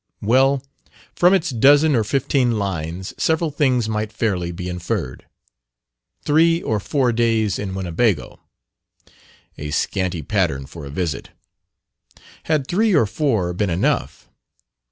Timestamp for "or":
1.95-2.03, 6.63-6.79, 12.95-13.05